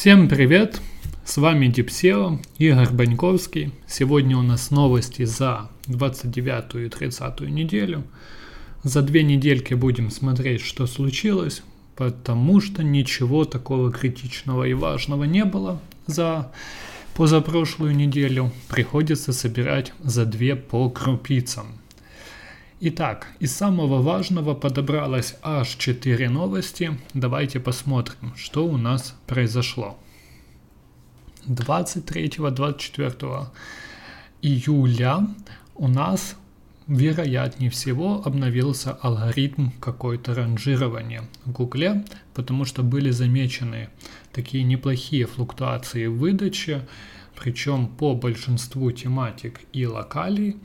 [0.00, 0.80] Всем привет!
[1.24, 3.72] С вами DeepSEO, Игорь Баньковский.
[3.88, 8.04] Сегодня у нас новости за 29 и 30 неделю.
[8.84, 11.64] За две недельки будем смотреть, что случилось,
[11.96, 16.52] потому что ничего такого критичного и важного не было за
[17.16, 18.52] позапрошлую неделю.
[18.68, 21.66] Приходится собирать за две по крупицам.
[22.80, 26.96] Итак, из самого важного подобралось аж 4 новости.
[27.12, 29.98] Давайте посмотрим, что у нас произошло.
[31.48, 33.46] 23-24
[34.42, 35.26] июля
[35.74, 36.36] у нас
[36.86, 43.88] вероятнее всего обновился алгоритм какой-то ранжирования в Гугле, потому что были замечены
[44.32, 46.86] такие неплохие флуктуации в выдаче,
[47.34, 50.58] причем по большинству тематик и локалей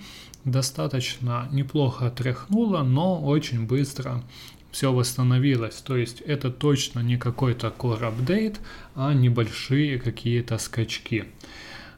[0.45, 4.23] достаточно неплохо отряхнуло, но очень быстро
[4.71, 5.75] все восстановилось.
[5.75, 8.59] То есть это точно не какой-то core апдейт,
[8.95, 11.25] а небольшие какие-то скачки.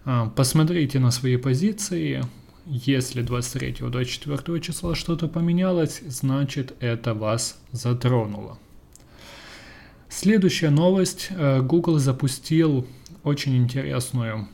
[0.03, 2.23] А, посмотрите на свои позиции.
[2.65, 8.57] Если 23-24 числа что-то поменялось, значит это вас затронуло.
[10.09, 11.27] Следующая новость.
[11.29, 12.87] Э, Google запустил
[13.23, 14.47] очень интересную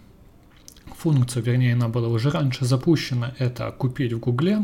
[1.01, 4.59] функцию, вернее, она была уже раньше запущена, это купить в Гугле,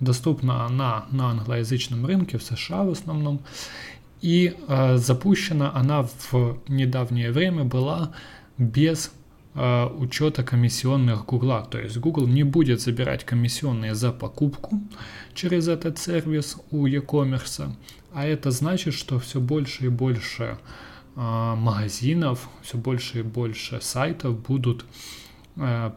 [0.00, 3.40] доступна она на англоязычном рынке в США в основном,
[4.20, 8.10] и э, запущена она в недавнее время была
[8.58, 9.12] без
[9.54, 11.64] э, учета комиссионных Гугла.
[11.70, 14.80] То есть Google не будет забирать комиссионные за покупку
[15.34, 17.70] через этот сервис у e-commerce,
[18.12, 20.58] а это значит, что все больше и больше
[21.14, 24.84] э, магазинов, все больше и больше сайтов будут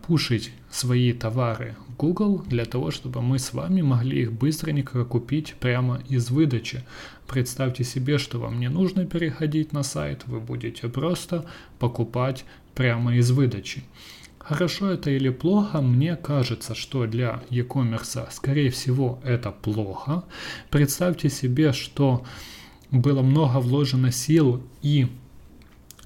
[0.08, 5.56] пушить свои товары в Google для того, чтобы мы с вами могли их быстренько купить
[5.60, 6.84] прямо из выдачи.
[7.28, 11.46] Представьте себе, что вам не нужно переходить на сайт, вы будете просто
[11.78, 13.84] покупать прямо из выдачи.
[14.40, 20.23] Хорошо это или плохо, мне кажется, что для e-commerce, скорее всего, это плохо.
[20.72, 22.23] Представьте себе, что
[22.89, 25.08] было много вложено сил и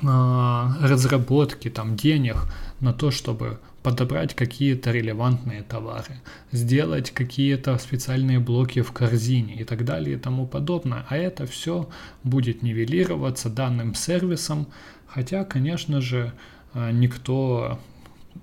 [0.01, 2.35] э, разработки, там, денег
[2.83, 6.21] на то, чтобы подобрать какие-то релевантные товары,
[6.51, 11.05] сделать какие-то специальные блоки в корзине и так далее и тому подобное.
[11.09, 11.89] А это все
[12.23, 14.67] будет нивелироваться данным сервисом,
[15.07, 16.33] хотя, конечно же,
[16.73, 17.79] э, никто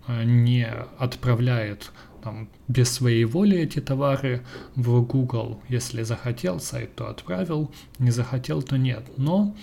[0.09, 0.67] э, не
[0.99, 4.41] отправляет там, без своей воли эти товары
[4.75, 5.61] в Google.
[5.69, 9.05] Если захотел сайт, то отправил, не захотел, то нет.
[9.19, 9.55] Но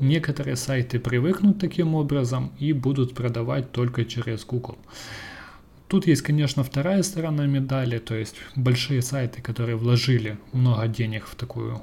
[0.00, 4.78] Некоторые сайты привыкнут таким образом и будут продавать только через Google.
[5.88, 11.36] Тут есть, конечно, вторая сторона медали, то есть большие сайты, которые вложили много денег в
[11.36, 11.80] такую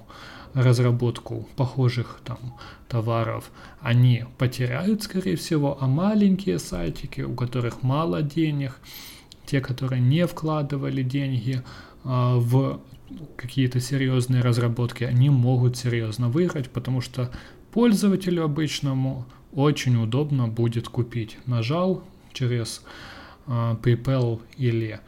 [0.53, 2.38] разработку похожих там
[2.88, 3.50] товаров,
[3.81, 8.80] они потеряют, скорее всего, а маленькие сайтики, у которых мало денег,
[9.45, 11.63] те, которые не вкладывали деньги
[12.03, 12.81] а, в
[13.35, 17.31] какие-то серьезные разработки, они могут серьезно выиграть, потому что
[17.73, 21.39] Пользователю обычному очень удобно будет купить.
[21.47, 22.84] Нажал через
[23.47, 25.00] э, PayPal или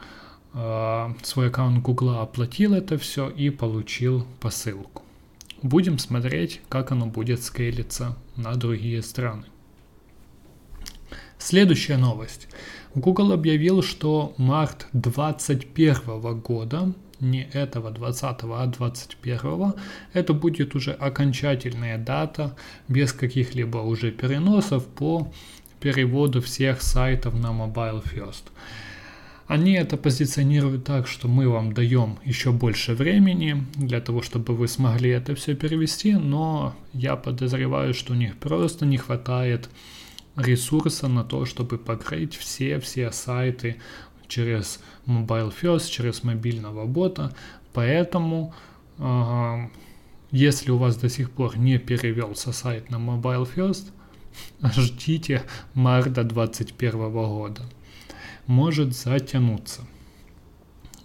[0.52, 5.04] э, свой аккаунт Google, оплатил это все и получил посылку.
[5.62, 9.44] Будем смотреть, как оно будет скейлиться на другие страны.
[11.46, 12.48] Следующая новость.
[12.96, 19.74] Google объявил, что март 2021 года не этого 20, а 21,
[20.12, 22.56] это будет уже окончательная дата
[22.88, 25.32] без каких-либо уже переносов по
[25.78, 28.50] переводу всех сайтов на Mobile First.
[29.46, 34.66] Они это позиционируют так, что мы вам даем еще больше времени для того, чтобы вы
[34.66, 39.70] смогли это все перевести, но я подозреваю, что у них просто не хватает
[40.36, 43.76] ресурса на то, чтобы покрыть все-все сайты
[44.28, 47.34] через Mobile First, через мобильного бота.
[47.72, 48.54] Поэтому,
[48.98, 49.68] э,
[50.30, 53.92] если у вас до сих пор не перевелся сайт на Mobile First,
[54.76, 55.42] ждите
[55.74, 57.62] марта 2021 года.
[58.46, 59.82] Может затянуться.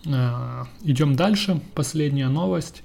[0.06, 1.62] Э, идем дальше.
[1.74, 2.84] Последняя новость.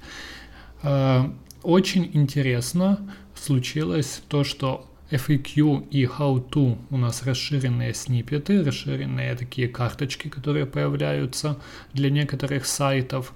[0.82, 1.30] Э,
[1.62, 10.28] очень интересно случилось то, что FAQ и How-To у нас расширенные сниппеты, расширенные такие карточки,
[10.28, 11.58] которые появляются
[11.92, 13.32] для некоторых сайтов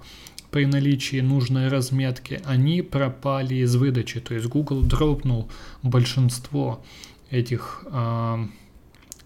[0.50, 4.20] при наличии нужной разметки, они пропали из выдачи.
[4.20, 5.48] То есть Google дропнул
[5.82, 6.84] большинство
[7.30, 8.46] этих э,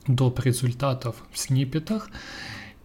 [0.06, 0.40] доп.
[0.40, 2.11] результатов в сниппетах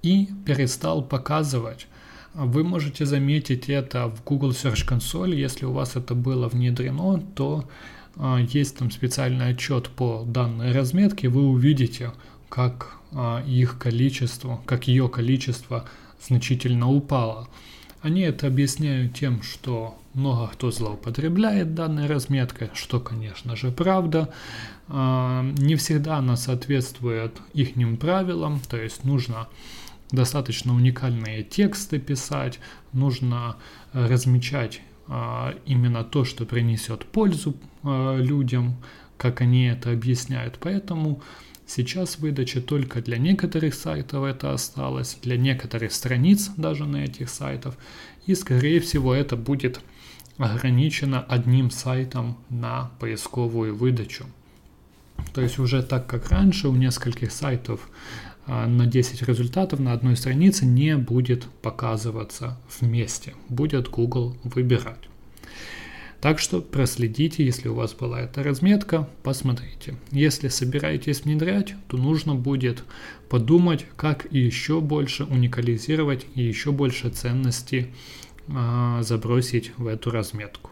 [0.01, 1.87] и перестал показывать.
[2.33, 5.35] Вы можете заметить это в Google Search Console.
[5.35, 7.67] Если у вас это было внедрено, то
[8.49, 12.11] есть там специальный отчет по данной разметке, вы увидите,
[12.49, 15.85] как а, их количество, как ее количество
[16.21, 17.47] значительно упало.
[18.01, 24.33] Они это объясняют тем, что много кто злоупотребляет данной разметкой, что, конечно же, правда.
[24.89, 29.47] А, не всегда она соответствует их правилам, то есть нужно
[30.11, 32.59] достаточно уникальные тексты писать,
[32.93, 33.57] нужно
[33.93, 34.88] размечать а,
[35.65, 38.77] именно то, что принесет пользу а, людям,
[39.17, 40.59] как они это объясняют.
[40.61, 41.21] Поэтому
[41.71, 47.75] Сейчас выдача только для некоторых сайтов это осталось, для некоторых страниц даже на этих сайтах.
[48.25, 49.79] И скорее всего это будет
[50.39, 54.25] ограничено одним сайтом на поисковую выдачу.
[55.33, 57.89] То есть уже так как раньше у нескольких сайтов
[58.45, 63.35] а, на 10 результатов на одной странице не будет показываться вместе.
[63.47, 65.09] Будет Google выбирать.
[66.21, 69.95] Так что проследите, если у вас была эта разметка, посмотрите.
[70.11, 72.83] Если собираетесь внедрять, то нужно будет
[73.29, 77.93] подумать, как еще больше уникализировать и еще больше ценностей
[78.47, 80.68] э, забросить в эту разметку.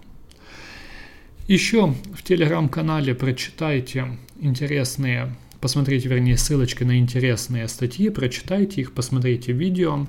[1.47, 10.07] Еще в телеграм-канале прочитайте интересные, посмотрите, вернее, ссылочки на интересные статьи, прочитайте их, посмотрите видео.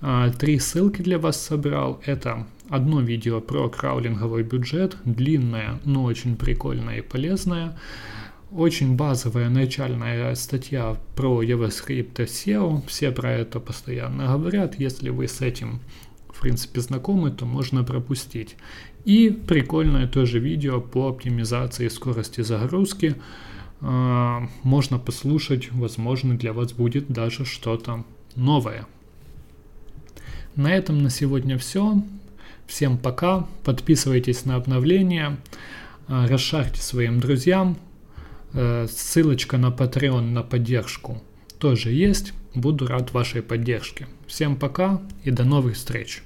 [0.00, 2.02] А, три ссылки для вас собрал.
[2.04, 7.78] Это одно видео про краулинговый бюджет, длинное, но очень прикольное и полезное.
[8.50, 12.84] Очень базовая начальная статья про JavaScript SEO.
[12.88, 14.80] Все про это постоянно говорят.
[14.80, 15.80] Если вы с этим,
[16.36, 18.56] в принципе, знакомы, то можно пропустить.
[19.04, 23.16] И прикольное тоже видео по оптимизации скорости загрузки.
[23.80, 28.04] А, можно послушать, возможно, для вас будет даже что-то
[28.34, 28.86] новое.
[30.56, 32.02] На этом на сегодня все.
[32.66, 33.46] Всем пока.
[33.64, 35.38] Подписывайтесь на обновления.
[36.08, 37.76] Э, расшарьте своим друзьям.
[38.52, 41.22] Э, ссылочка на Patreon на поддержку
[41.58, 42.32] тоже есть.
[42.54, 44.06] Буду рад вашей поддержке.
[44.26, 46.22] Всем пока и до новых встреч.